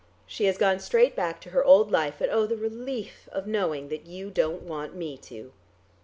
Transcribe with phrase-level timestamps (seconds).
[0.25, 3.89] She has gone straight back to her old life, and oh, the relief of knowing
[3.89, 5.51] that you don't want me to.